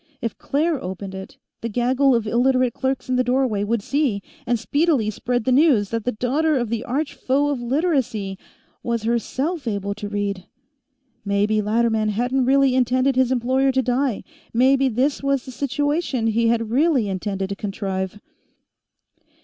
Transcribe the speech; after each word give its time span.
If 0.19 0.35
Claire 0.39 0.83
opened 0.83 1.13
it, 1.13 1.37
the 1.61 1.69
gaggle 1.69 2.15
of 2.15 2.25
Illiterate 2.25 2.73
clerks 2.73 3.07
in 3.07 3.17
the 3.17 3.23
doorway 3.23 3.63
would 3.63 3.83
see, 3.83 4.23
and 4.47 4.57
speedily 4.57 5.11
spread 5.11 5.43
the 5.45 5.51
news, 5.51 5.91
that 5.91 6.05
the 6.05 6.11
daughter 6.11 6.57
of 6.57 6.69
the 6.69 6.83
arch 6.85 7.13
foe 7.13 7.49
of 7.51 7.61
Literacy 7.61 8.35
was 8.81 9.03
herself 9.03 9.67
able 9.67 9.93
to 9.93 10.09
read. 10.09 10.45
Maybe 11.23 11.61
Latterman 11.61 12.09
hadn't 12.09 12.45
really 12.45 12.73
intended 12.73 13.15
his 13.15 13.31
employer 13.31 13.71
to 13.71 13.83
die. 13.83 14.23
Maybe 14.51 14.89
this 14.89 15.21
was 15.21 15.45
the 15.45 15.51
situation 15.51 16.25
he 16.25 16.47
had 16.47 16.71
really 16.71 17.07
intended 17.07 17.49
to 17.49 17.55
contrive. 17.55 18.19